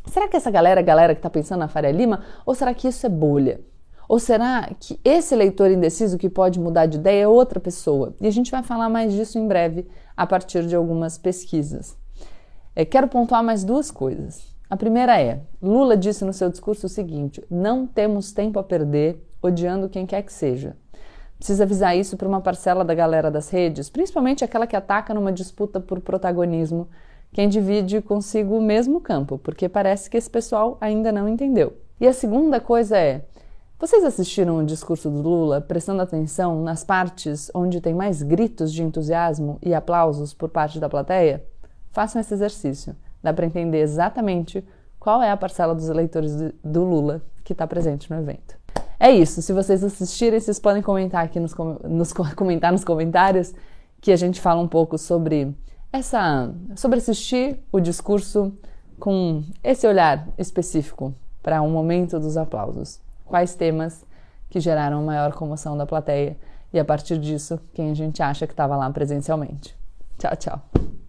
Será 0.07 0.27
que 0.27 0.37
essa 0.37 0.51
galera 0.51 0.81
é 0.81 0.83
a 0.83 0.85
galera 0.85 1.15
que 1.15 1.21
está 1.21 1.31
pensando 1.31 1.61
na 1.61 1.69
Faria 1.69 1.93
Lima? 1.93 2.25
Ou 2.45 2.55
será 2.55 2.75
que 2.75 2.89
isso 2.89 3.07
é 3.07 3.09
bolha? 3.09 3.61
Ou 4.09 4.19
será 4.19 4.69
que 4.79 4.99
esse 5.05 5.35
eleitor 5.35 5.71
indeciso 5.71 6.19
que 6.19 6.29
pode 6.29 6.59
mudar 6.59 6.87
de 6.87 6.99
ideia 6.99 7.23
é 7.23 7.29
outra 7.29 7.61
pessoa? 7.61 8.15
E 8.21 8.27
a 8.27 8.31
gente 8.31 8.51
vai 8.51 8.63
falar 8.63 8.89
mais 8.89 9.13
disso 9.13 9.39
em 9.39 9.47
breve 9.47 9.87
a 10.17 10.27
partir 10.27 10.67
de 10.67 10.75
algumas 10.75 11.17
pesquisas. 11.17 11.97
É, 12.75 12.85
quero 12.85 13.07
pontuar 13.07 13.43
mais 13.43 13.63
duas 13.63 13.91
coisas. 13.91 14.52
A 14.73 14.77
primeira 14.79 15.21
é: 15.21 15.43
Lula 15.61 15.99
disse 15.99 16.25
no 16.25 16.33
seu 16.33 16.49
discurso 16.49 16.87
o 16.87 16.89
seguinte: 16.89 17.45
não 17.51 17.87
temos 17.87 18.33
tempo 18.33 18.59
a 18.59 18.63
perder 18.63 19.23
odiando 19.43 19.87
quem 19.87 20.07
quer 20.07 20.23
que 20.23 20.33
seja. 20.33 20.75
Precisa 21.37 21.65
avisar 21.65 21.95
isso 21.95 22.17
para 22.17 22.27
uma 22.27 22.41
parcela 22.41 22.83
da 22.83 22.95
galera 22.95 23.31
das 23.31 23.51
redes, 23.51 23.91
principalmente 23.91 24.43
aquela 24.43 24.67
que 24.67 24.75
ataca 24.75 25.13
numa 25.13 25.31
disputa 25.31 25.79
por 25.79 26.01
protagonismo, 26.01 26.89
quem 27.35 27.51
divide 27.51 28.01
consigo 28.01 28.57
o 28.57 28.63
mesmo 28.63 28.99
campo, 28.99 29.37
porque 29.37 29.69
parece 29.69 30.09
que 30.09 30.17
esse 30.17 30.31
pessoal 30.31 30.79
ainda 30.81 31.13
não 31.13 31.29
entendeu. 31.29 31.77
E 32.01 32.07
a 32.07 32.13
segunda 32.15 32.59
coisa 32.59 32.97
é: 32.97 33.27
Vocês 33.79 34.03
assistiram 34.03 34.57
o 34.57 34.65
discurso 34.65 35.11
do 35.11 35.21
Lula 35.21 35.61
prestando 35.61 36.01
atenção 36.01 36.63
nas 36.63 36.83
partes 36.83 37.51
onde 37.55 37.79
tem 37.83 37.93
mais 37.93 38.23
gritos 38.23 38.73
de 38.73 38.83
entusiasmo 38.83 39.59
e 39.61 39.75
aplausos 39.75 40.33
por 40.33 40.49
parte 40.49 40.81
da 40.81 40.89
plateia? 40.89 41.45
Façam 41.91 42.23
esse 42.23 42.33
exercício. 42.33 42.97
Dá 43.23 43.33
para 43.33 43.47
entender 43.47 43.79
exatamente 43.79 44.65
qual 44.99 45.23
é 45.23 45.31
a 45.31 45.37
parcela 45.37 45.75
dos 45.75 45.89
eleitores 45.89 46.35
do 46.63 46.85
Lula 46.85 47.23
que 47.45 47.53
está 47.53 47.67
presente 47.67 48.11
no 48.11 48.19
evento. 48.19 48.57
É 48.99 49.11
isso. 49.11 49.43
Se 49.43 49.53
vocês 49.53 49.83
assistirem, 49.83 50.39
vocês 50.39 50.59
podem 50.59 50.83
comentar 50.83 51.25
aqui 51.25 51.41
nos, 51.41 51.55
nos, 51.85 52.13
comentar 52.37 52.73
nos 52.73 52.85
comentários 52.85 53.53
que 54.01 54.13
a 54.13 54.17
gente 54.17 54.41
fala 54.41 54.61
um 54.61 54.69
pouco 54.69 54.97
sobre 54.97 55.55
essa, 55.93 56.53
sobre 56.77 56.99
assistir 56.99 57.59
o 57.71 57.81
discurso 57.81 58.53
com 58.99 59.43
esse 59.63 59.87
olhar 59.87 60.29
específico 60.39 61.15
para 61.43 61.61
um 61.61 61.71
momento 61.71 62.19
dos 62.21 62.37
aplausos. 62.37 63.01
Quais 63.25 63.55
temas 63.55 64.05
que 64.49 64.61
geraram 64.61 65.03
maior 65.03 65.33
comoção 65.33 65.77
da 65.77 65.87
plateia 65.87 66.37
e 66.73 66.79
a 66.79 66.85
partir 66.85 67.19
disso, 67.19 67.61
quem 67.75 67.91
a 67.91 67.95
gente 67.95 68.23
acha 68.23 68.47
que 68.47 68.53
estava 68.53 68.77
lá 68.77 68.89
presencialmente. 68.91 69.77
Tchau, 70.19 70.37
tchau. 70.37 71.02